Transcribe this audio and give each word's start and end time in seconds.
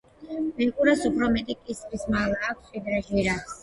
ბეღურას 0.61 1.05
უფრო 1.11 1.31
მეტი 1.37 1.59
კისრის 1.69 2.09
მალა 2.19 2.43
აქვს, 2.53 2.77
ვიდრე 2.77 3.09
ჟირაფს. 3.09 3.59